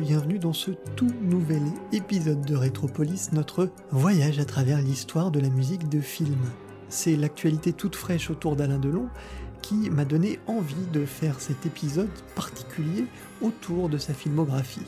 [0.00, 5.48] bienvenue dans ce tout nouvel épisode de Rétropolis, notre voyage à travers l'histoire de la
[5.48, 6.38] musique de film.
[6.88, 9.08] C'est l'actualité toute fraîche autour d'Alain Delon
[9.62, 13.04] qui m'a donné envie de faire cet épisode particulier
[13.40, 14.86] autour de sa filmographie.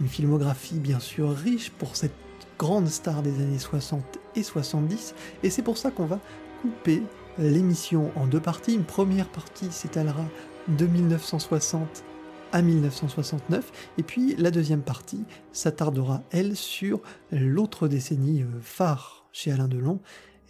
[0.00, 2.14] Une filmographie bien sûr riche pour cette
[2.58, 4.02] grande star des années 60
[4.34, 6.20] et 70, et c'est pour ça qu'on va
[6.62, 7.02] couper
[7.38, 8.74] l'émission en deux parties.
[8.74, 10.24] Une première partie s'étalera
[10.68, 12.04] de 1960
[12.52, 19.52] à 1969, et puis la deuxième partie s'attardera, elle, sur l'autre décennie euh, phare chez
[19.52, 20.00] Alain Delon,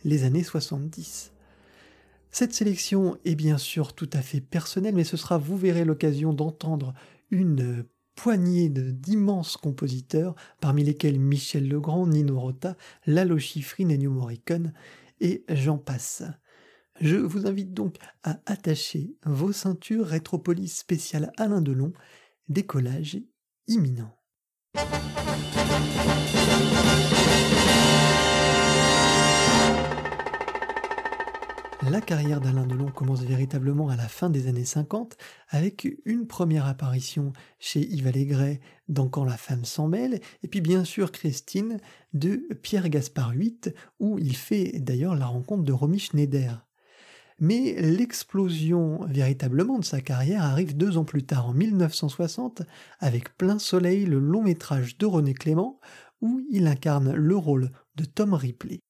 [0.04, 1.32] les années 70.
[2.30, 6.32] Cette sélection est bien sûr tout à fait personnelle, mais ce sera, vous verrez, l'occasion
[6.32, 6.94] d'entendre
[7.30, 14.72] une poignée d'immenses compositeurs, parmi lesquels Michel Legrand, Nino Rota, Lalo Schifrin, Ennio Morricone,
[15.20, 16.22] et j'en passe.
[17.00, 21.92] Je vous invite donc à attacher vos ceintures Rétropolis spéciale Alain Delon,
[22.48, 23.18] décollage
[23.68, 24.12] imminent.
[31.90, 35.16] La carrière d'Alain Delon commence véritablement à la fin des années 50
[35.48, 40.60] avec une première apparition chez Yves Allégret dans Quand la femme s'en mêle et puis
[40.60, 41.78] bien sûr Christine
[42.12, 43.60] de Pierre Gaspard VIII
[44.00, 46.67] où il fait d'ailleurs la rencontre de Romy Schneider.
[47.40, 52.62] Mais l'explosion véritablement de sa carrière arrive deux ans plus tard, en 1960,
[52.98, 55.78] avec Plein Soleil, le long métrage de René Clément,
[56.20, 58.80] où il incarne le rôle de Tom Ripley.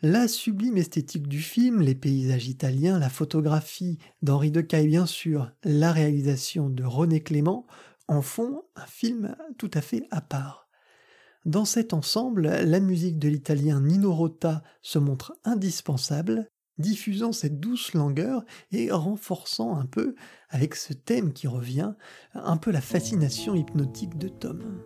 [0.00, 5.92] La sublime esthétique du film, les paysages italiens, la photographie d'Henri Decaille bien sûr, la
[5.92, 7.66] réalisation de René Clément
[8.08, 10.68] en font un film tout à fait à part.
[11.44, 17.94] Dans cet ensemble, la musique de l'italien Nino Rota se montre indispensable, diffusant cette douce
[17.94, 20.14] langueur et renforçant un peu,
[20.48, 21.94] avec ce thème qui revient,
[22.34, 24.80] un peu la fascination hypnotique de Tom.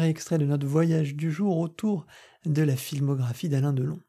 [0.00, 2.06] Extrait de notre voyage du jour autour
[2.46, 4.00] de la filmographie d'Alain Delon.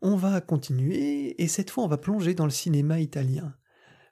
[0.00, 3.54] On va continuer et cette fois on va plonger dans le cinéma italien.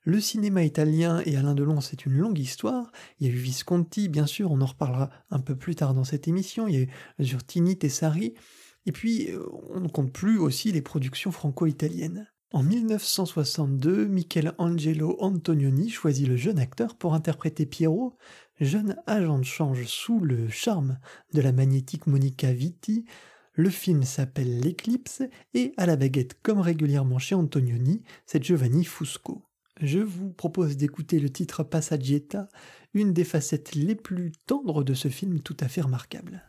[0.03, 2.93] Le cinéma italien et Alain Delon, c'est une longue histoire.
[3.19, 6.05] Il y a eu Visconti, bien sûr, on en reparlera un peu plus tard dans
[6.05, 6.69] cette émission.
[6.69, 6.89] Il y a eu
[7.21, 8.35] Zurtini, Tessari.
[8.87, 9.43] Et puis, euh,
[9.75, 12.29] on ne compte plus aussi les productions franco-italiennes.
[12.53, 18.17] En 1962, Michelangelo Antonioni choisit le jeune acteur pour interpréter Pierrot,
[18.61, 20.99] jeune agent de change sous le charme
[21.33, 23.05] de la magnétique Monica Vitti.
[23.55, 25.23] Le film s'appelle L'éclipse
[25.55, 29.43] et à la baguette, comme régulièrement chez Antonioni, c'est Giovanni Fusco.
[29.81, 32.49] Je vous propose d'écouter le titre Passaggietta,
[32.95, 36.43] une des facettes les plus tendres de ce film tout à fait remarquable.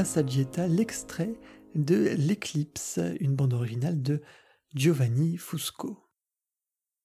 [0.00, 1.34] Passaggietta, l'extrait
[1.74, 4.22] de L'Eclipse, une bande originale de
[4.74, 5.98] Giovanni Fusco.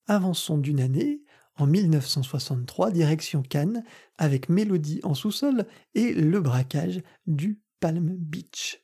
[0.07, 1.21] Avançons d'une année,
[1.57, 3.83] en 1963, direction Cannes,
[4.17, 8.81] avec Mélodie en sous-sol et le braquage du Palm Beach.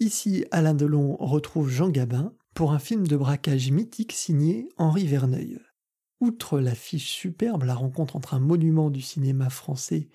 [0.00, 5.60] Ici, Alain Delon retrouve Jean Gabin pour un film de braquage mythique signé Henri Verneuil.
[6.20, 10.08] Outre l'affiche superbe, la rencontre entre un monument du cinéma français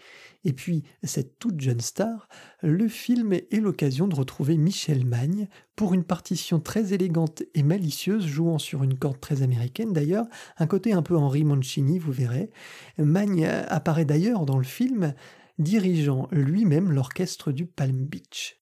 [0.46, 2.30] et puis cette toute jeune star,
[2.62, 8.26] le film est l'occasion de retrouver Michel Magne pour une partition très élégante et malicieuse,
[8.26, 12.52] jouant sur une corde très américaine d'ailleurs, un côté un peu Henri Mancini, vous verrez.
[13.00, 15.16] Magne apparaît d'ailleurs dans le film,
[15.58, 18.62] dirigeant lui-même l'orchestre du Palm Beach.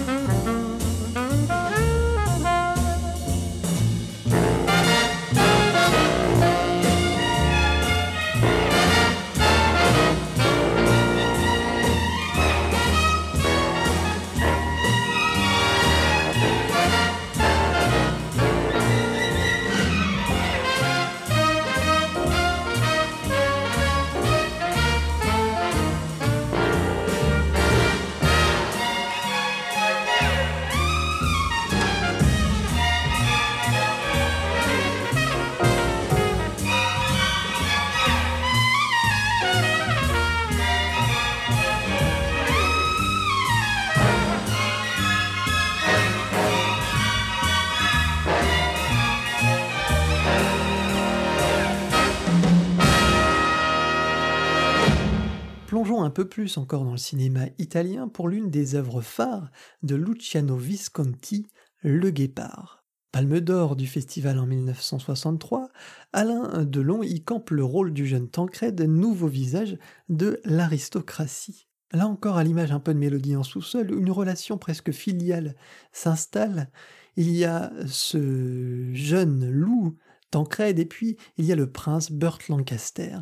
[56.11, 59.51] peu plus encore dans le cinéma italien pour l'une des œuvres phares
[59.83, 61.47] de Luciano Visconti,
[61.81, 62.85] Le Guépard.
[63.11, 65.69] Palme d'or du festival en 1963,
[66.13, 69.77] Alain Delon y campe le rôle du jeune Tancred, nouveau visage
[70.07, 71.67] de l'aristocratie.
[71.91, 75.55] Là encore, à l'image un peu de mélodie en sous-sol, une relation presque filiale
[75.91, 76.71] s'installe.
[77.17, 79.97] Il y a ce jeune loup
[80.31, 83.17] Tancred et puis il y a le prince Burt Lancaster.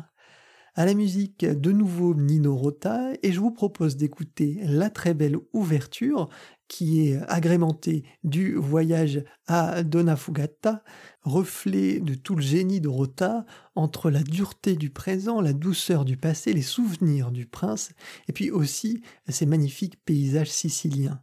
[0.76, 5.36] À la musique, de nouveau Nino Rota, et je vous propose d'écouter la très belle
[5.52, 6.28] ouverture
[6.68, 10.84] qui est agrémentée du voyage à Donna Fugata,
[11.22, 16.16] reflet de tout le génie de Rota, entre la dureté du présent, la douceur du
[16.16, 17.90] passé, les souvenirs du prince,
[18.28, 21.20] et puis aussi ces magnifiques paysages siciliens.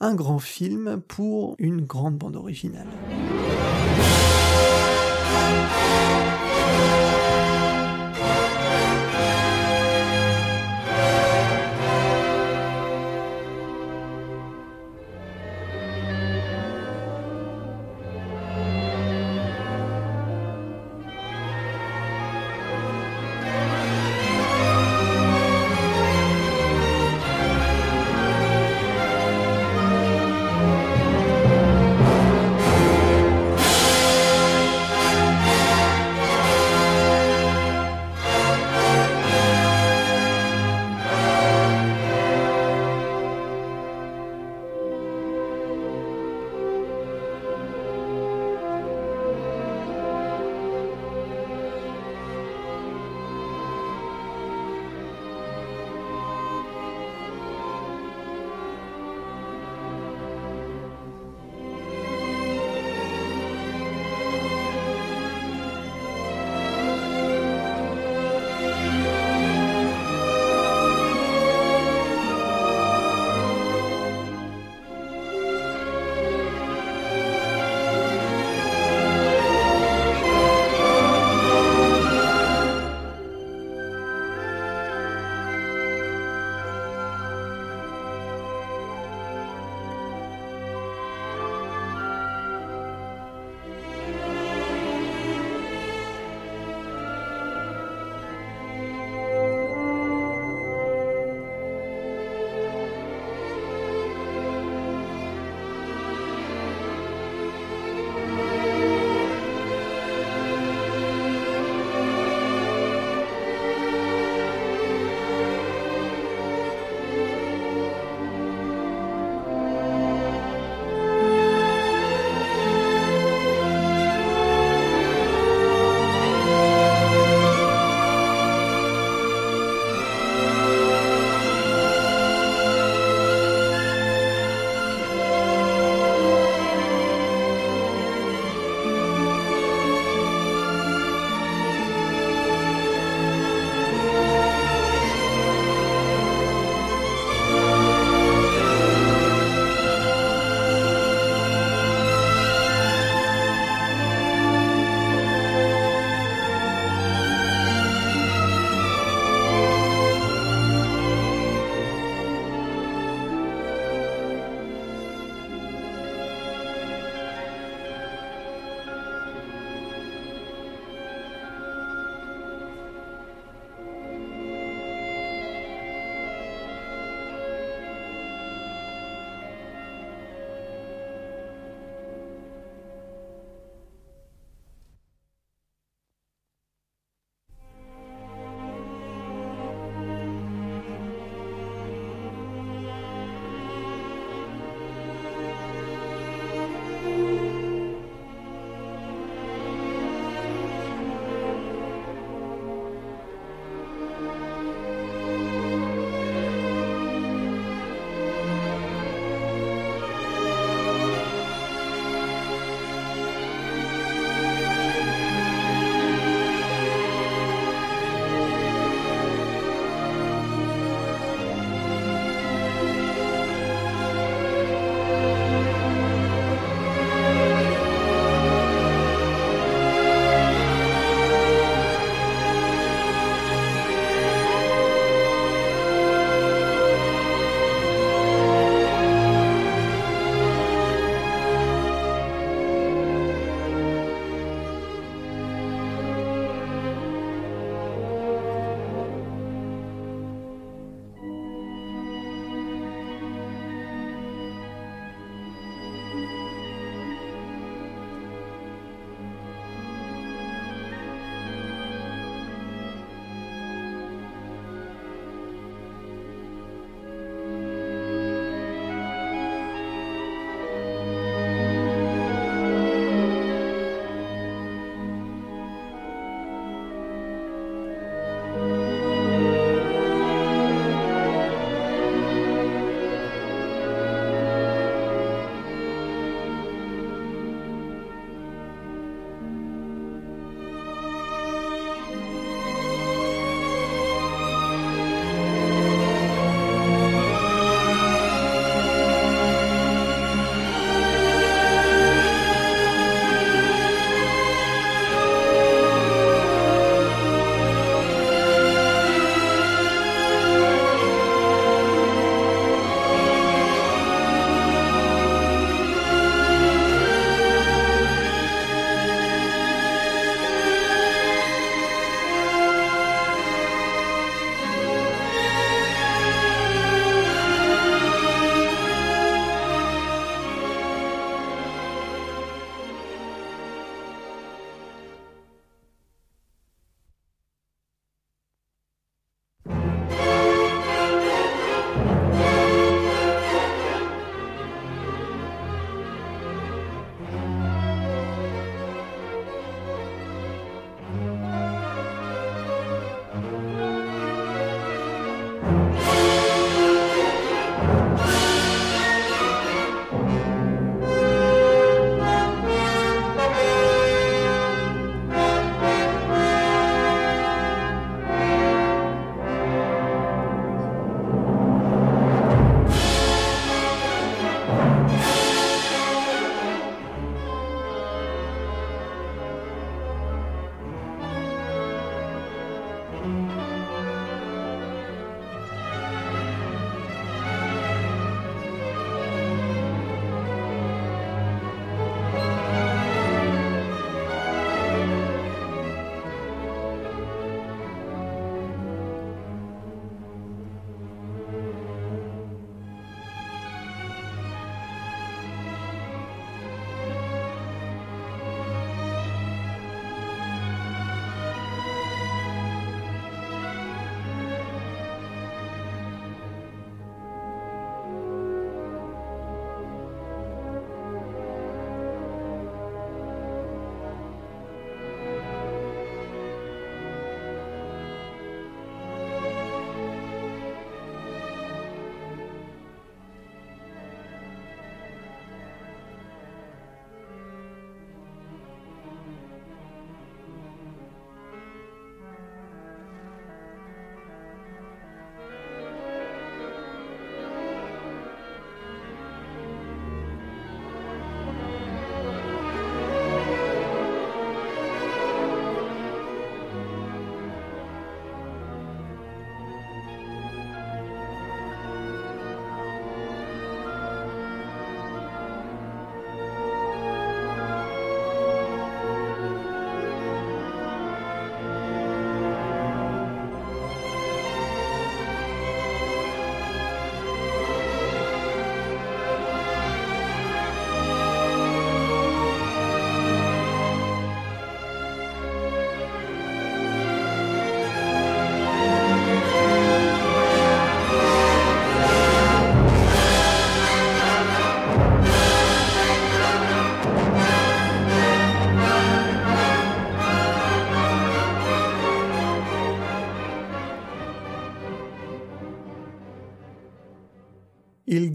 [0.00, 2.88] Un grand film pour une grande bande originale.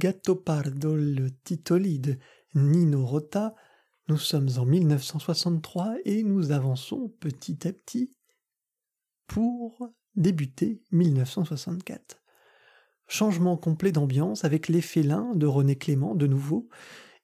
[0.05, 2.19] Il Gatto Pardo, le titoli de
[2.53, 3.55] Nino Rota.
[4.07, 8.13] Nous sommes en 1963 et nous avançons petit à petit
[9.25, 12.21] pour débuter 1964.
[13.07, 16.69] Changement complet d'ambiance avec Les Félins de René Clément de nouveau,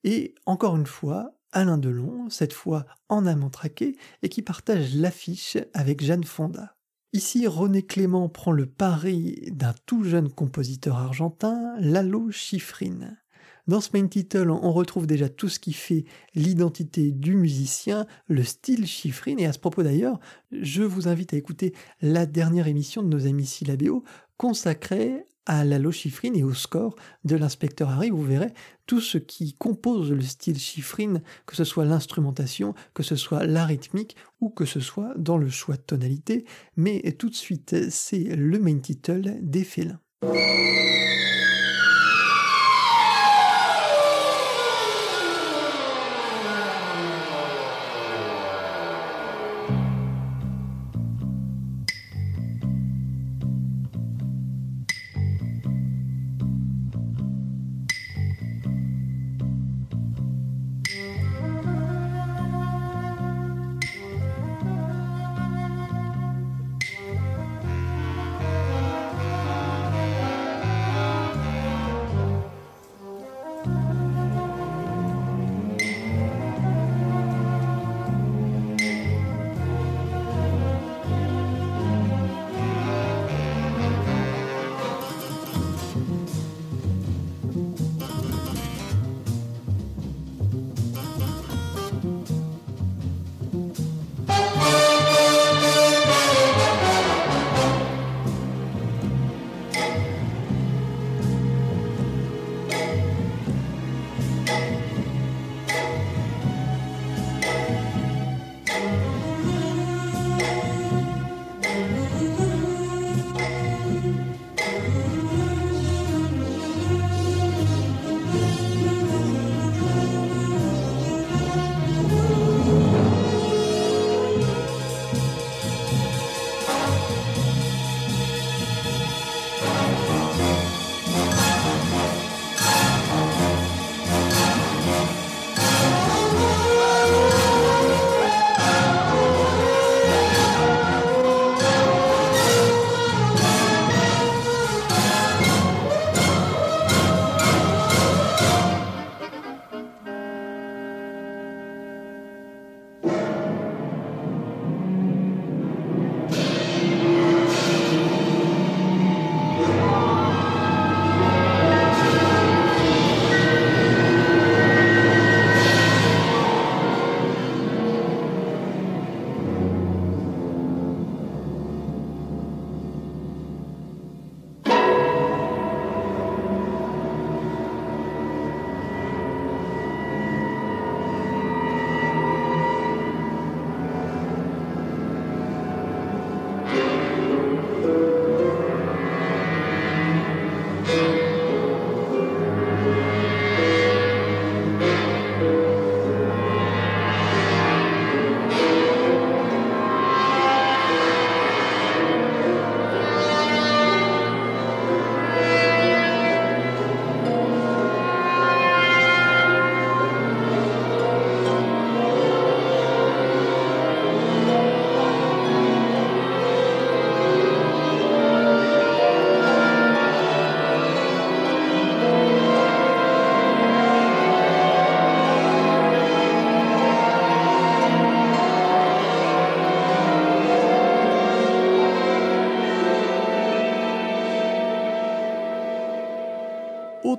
[0.03, 5.55] et encore une fois, Alain Delon, cette fois en amant traqué, et qui partage l'affiche
[5.75, 6.75] avec Jeanne Fonda.
[7.13, 13.17] Ici, René Clément prend le pari d'un tout jeune compositeur argentin, Lalo Schifrin.
[13.67, 18.43] Dans ce main title, on retrouve déjà tout ce qui fait l'identité du musicien, le
[18.43, 19.35] style Schifrin.
[19.39, 20.21] Et à ce propos d'ailleurs,
[20.53, 24.05] je vous invite à écouter la dernière émission de nos amis Syllabéo
[24.37, 28.53] consacrée à la lochifrine et au score de l'inspecteur Harry, vous verrez
[28.85, 33.65] tout ce qui compose le style chiffrine, que ce soit l'instrumentation, que ce soit la
[33.65, 36.45] rythmique ou que ce soit dans le choix de tonalité.
[36.75, 39.99] Mais tout de suite, c'est le main title des félins.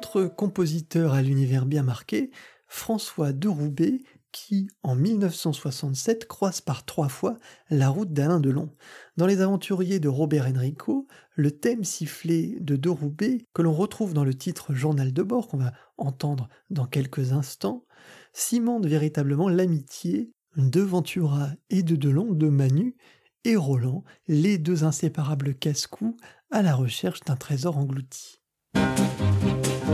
[0.03, 2.33] Autre compositeur à l'univers bien marqué,
[2.67, 7.37] François de Roubaix, qui, en 1967, croise par trois fois
[7.71, 8.75] la route d'Alain Delon.
[9.17, 14.13] Dans Les Aventuriers de Robert Enrico, le thème sifflé de De Roubaix, que l'on retrouve
[14.13, 17.85] dans le titre Journal de bord, qu'on va entendre dans quelques instants,
[18.33, 22.97] cimente véritablement l'amitié de Ventura et de Delon, de Manu
[23.45, 26.17] et Roland, les deux inséparables casse-cou
[26.51, 28.41] à la recherche d'un trésor englouti.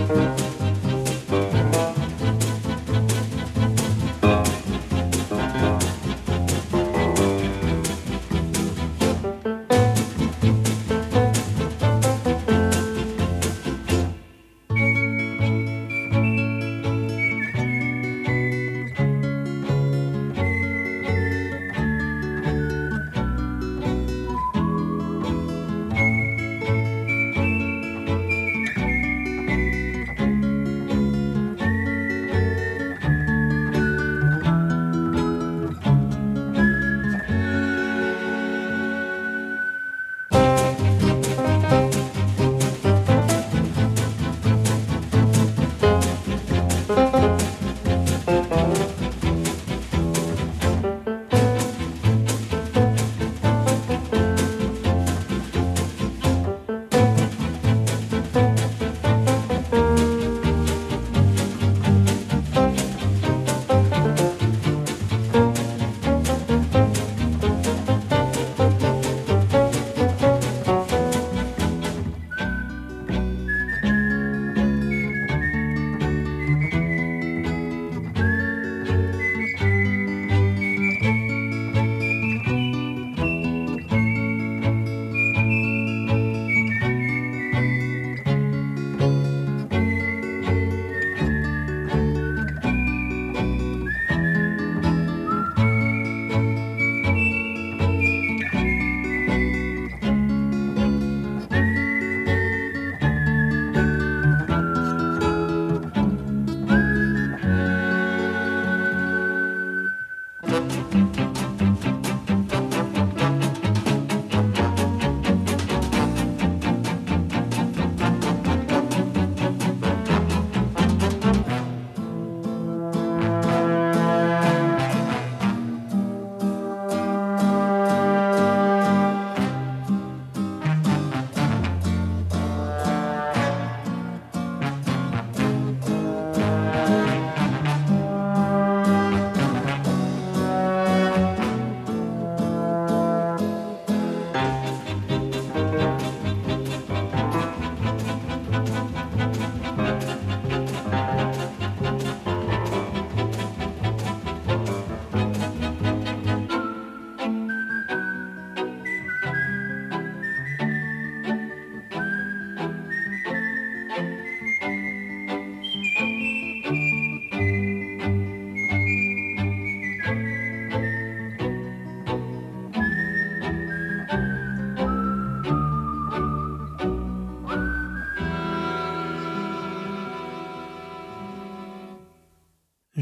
[0.08, 0.47] Bye.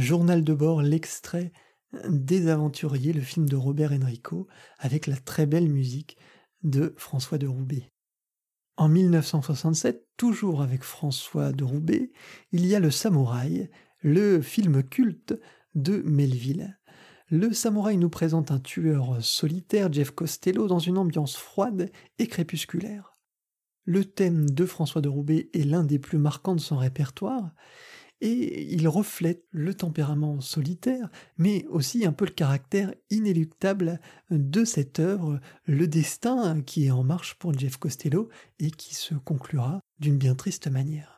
[0.06, 1.50] Journal de bord, l'extrait
[2.08, 4.46] des Aventuriers, le film de Robert Enrico,
[4.78, 6.16] avec la très belle musique
[6.62, 7.90] de François de Roubaix.
[8.76, 12.12] En 1967, toujours avec François de Roubaix,
[12.52, 13.68] il y a Le Samouraï,
[14.00, 15.34] le film culte
[15.74, 16.78] de Melville.
[17.28, 21.90] Le Samouraï nous présente un tueur solitaire, Jeff Costello, dans une ambiance froide
[22.20, 23.18] et crépusculaire.
[23.84, 27.50] Le thème de François de Roubaix est l'un des plus marquants de son répertoire,
[28.20, 34.00] et il reflète le tempérament solitaire, mais aussi un peu le caractère inéluctable
[34.30, 39.14] de cette œuvre, le destin qui est en marche pour Jeff Costello et qui se
[39.14, 41.15] conclura d'une bien triste manière.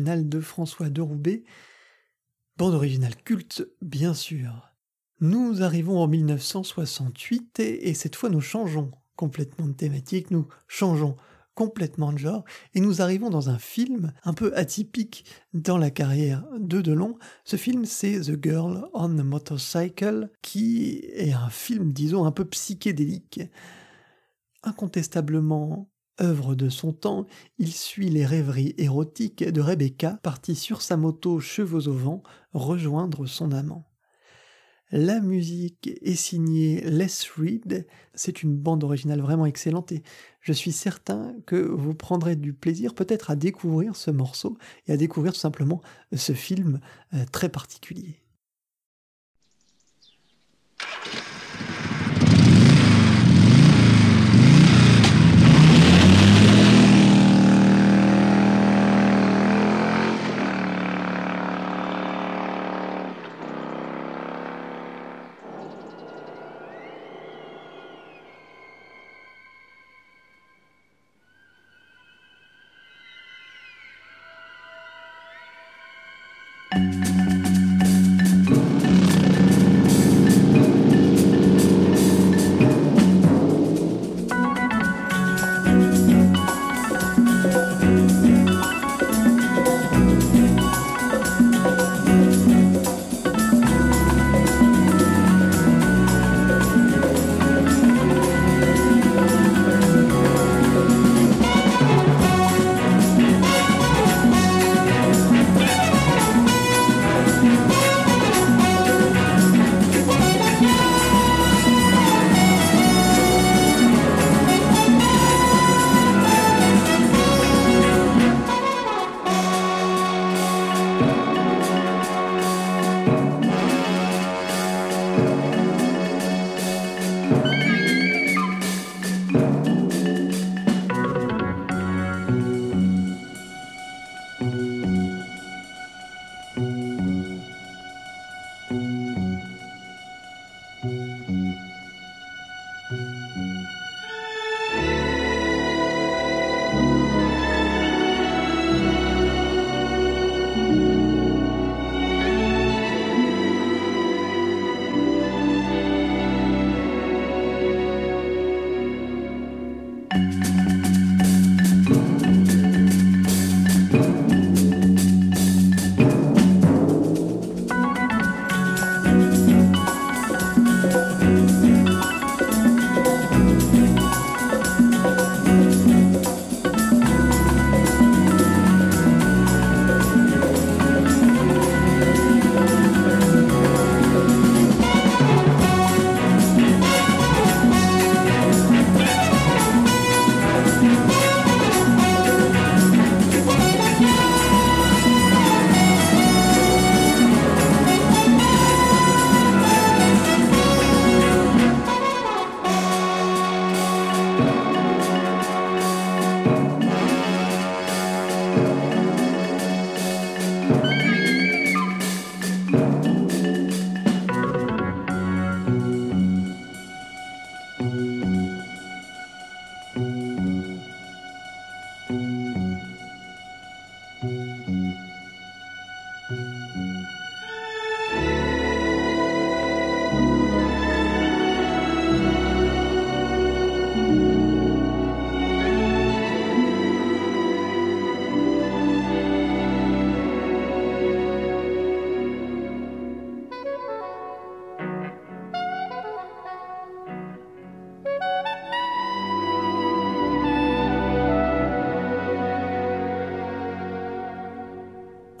[0.00, 1.44] De François de Roubaix,
[2.56, 4.72] bande originale culte bien sûr.
[5.20, 11.16] Nous arrivons en 1968 et, cette fois nous changeons complètement de thématique, nous changeons
[11.54, 16.44] complètement de genre et nous arrivons dans un film un peu atypique dans la carrière
[16.58, 17.18] de Delon.
[17.44, 22.46] Ce film c'est The Girl on the Motorcycle qui est un film disons un peu
[22.46, 23.42] psychédélique.
[24.62, 27.26] Incontestablement œuvre de son temps,
[27.58, 32.22] il suit les rêveries érotiques de Rebecca, partie sur sa moto cheveux au vent
[32.52, 33.88] rejoindre son amant.
[34.94, 40.02] La musique est signée Les Reed, c'est une bande originale vraiment excellente et
[40.42, 44.98] je suis certain que vous prendrez du plaisir peut-être à découvrir ce morceau et à
[44.98, 45.80] découvrir tout simplement
[46.14, 46.78] ce film
[47.14, 48.21] euh, très particulier.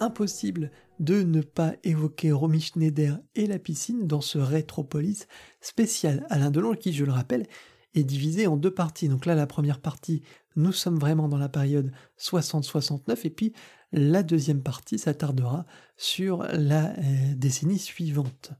[0.02, 5.26] Impossible de ne pas évoquer Romy Schneider et la piscine dans ce Rétropolis
[5.60, 7.46] spécial Alain Delon qui, je le rappelle,
[7.94, 9.08] est divisé en deux parties.
[9.08, 10.22] Donc là, la première partie,
[10.56, 13.52] nous sommes vraiment dans la période 60-69 et puis
[13.92, 18.52] la deuxième partie s'attardera sur la euh, décennie suivante.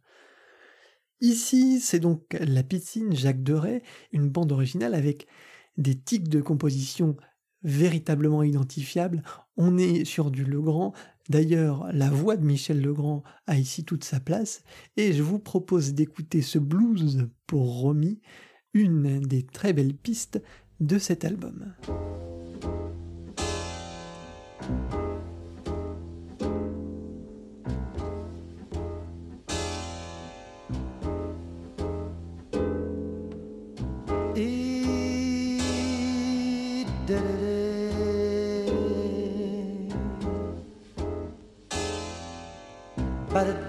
[1.21, 5.27] Ici, c'est donc La piscine Jacques Deray, une bande originale avec
[5.77, 7.17] des tics de composition
[7.63, 9.23] véritablement identifiables.
[9.57, 10.93] On est sur du Legrand,
[11.29, 14.63] D'ailleurs, la voix de Michel Legrand a ici toute sa place
[14.97, 18.21] et je vous propose d'écouter ce blues pour Romy,
[18.75, 20.43] une des très belles pistes
[20.81, 21.75] de cet album.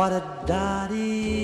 [0.00, 1.39] What a daddy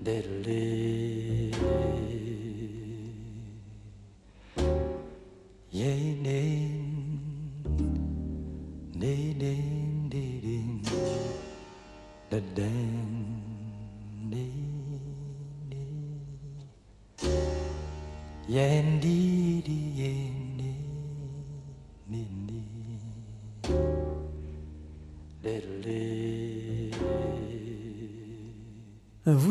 [0.00, 0.95] dun ly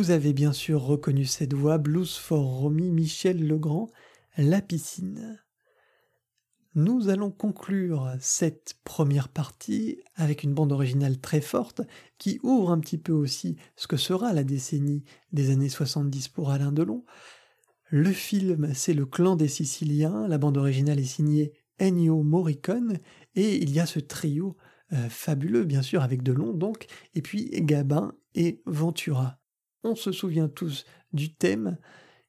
[0.05, 3.89] Vous avez bien sûr reconnu cette voix, Blues for Romy, Michel Legrand,
[4.37, 5.41] La piscine.
[6.75, 11.81] Nous allons conclure cette première partie avec une bande originale très forte
[12.19, 16.51] qui ouvre un petit peu aussi ce que sera la décennie des années 70 pour
[16.51, 17.03] Alain Delon.
[17.89, 22.99] Le film, c'est Le clan des Siciliens, la bande originale est signée Ennio Morricone
[23.33, 24.55] et il y a ce trio
[24.93, 26.85] euh, fabuleux bien sûr avec Delon donc,
[27.15, 29.39] et puis Gabin et Ventura
[29.85, 31.77] on se souvient tous du thème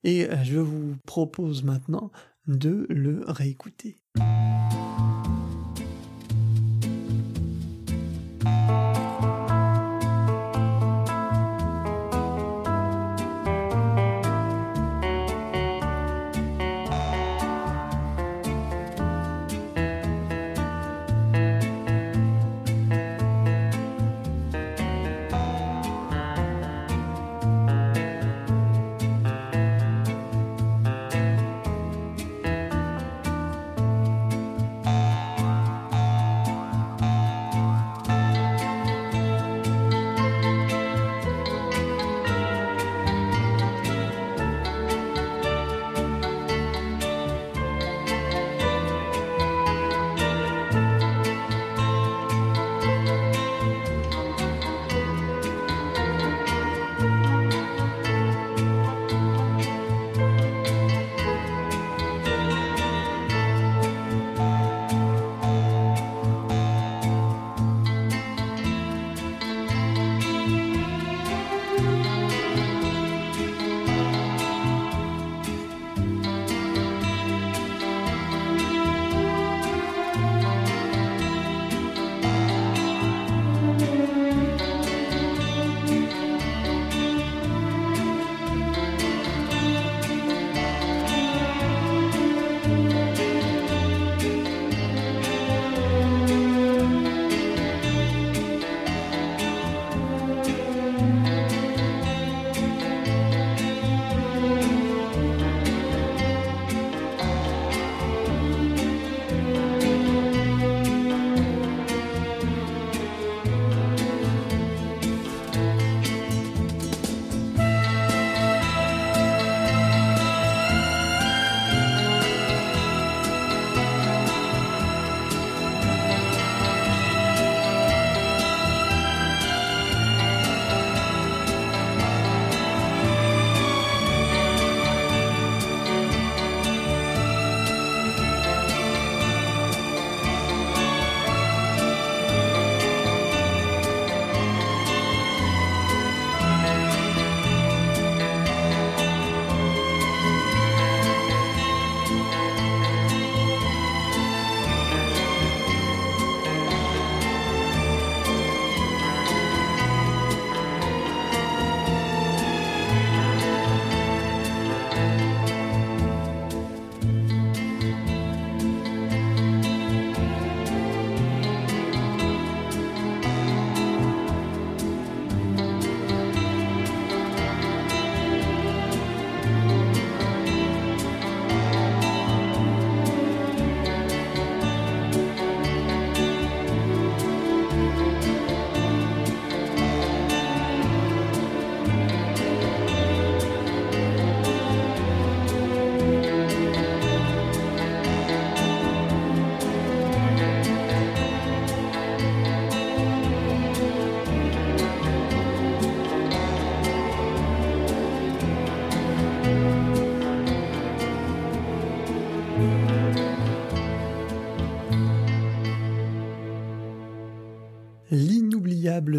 [0.05, 2.11] et euh, je vous propose maintenant
[2.47, 3.99] de le réécouter.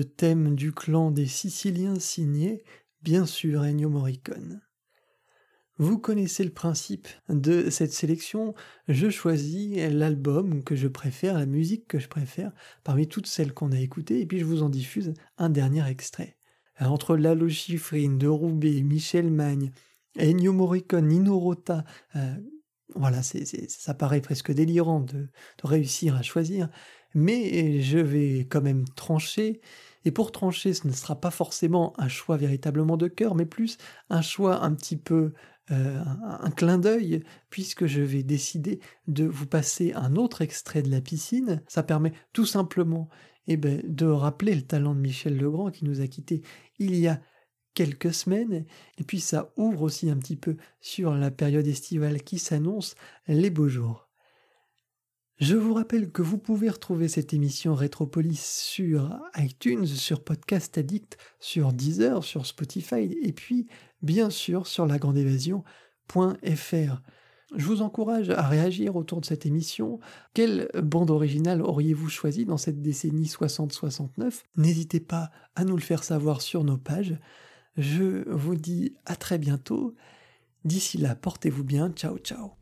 [0.04, 2.64] Thème du clan des Siciliens signé,
[3.02, 4.62] bien sûr, Ennio Morricone.
[5.80, 8.56] Vous connaissez le principe de cette sélection,
[8.88, 12.52] je choisis l'album que je préfère, la musique que je préfère,
[12.84, 16.38] parmi toutes celles qu'on a écoutées, et puis je vous en diffuse un dernier extrait.
[16.80, 19.72] Entre Lalo Schifrin, De Roubaix, Michel Magne,
[20.20, 21.84] Ennio Morricone, Nino Rota,
[22.16, 22.36] euh,
[22.96, 25.28] voilà, ça paraît presque délirant de,
[25.64, 26.70] réussir à choisir,
[27.18, 29.60] mais je vais quand même trancher.
[30.06, 33.80] Et pour trancher, ce ne sera pas forcément un choix véritablement de cœur, mais plus
[34.12, 35.34] un choix un petit peu
[35.72, 40.92] euh, un, clin d'œil, puisque je vais décider de vous passer un autre extrait de
[40.92, 41.64] la piscine.
[41.68, 43.10] Ça permet tout simplement
[43.48, 46.44] eh ben, de rappeler le talent de Michel Legrand qui nous a quittés
[46.78, 47.20] il y a
[47.74, 48.66] quelques semaines,
[49.00, 52.96] et puis ça ouvre aussi un petit peu sur la période estivale qui s'annonce,
[53.28, 54.07] les beaux jours.
[55.40, 61.20] Je vous rappelle que vous pouvez retrouver cette émission Rétropolis sur iTunes, sur Podcast Addict,
[61.40, 63.68] sur Deezer, sur Spotify, et puis
[64.02, 67.02] bien sûr sur lagrandeévasion.fr.
[67.56, 70.00] Je vous encourage à réagir autour de cette émission.
[70.34, 76.04] Quelle bande originale auriez-vous choisi dans cette décennie 60-69 N'hésitez pas à nous le faire
[76.04, 77.16] savoir sur nos pages.
[77.78, 79.94] Je vous dis à très bientôt.
[80.66, 81.92] D'ici là, portez-vous bien.
[81.92, 82.54] Ciao, ciao.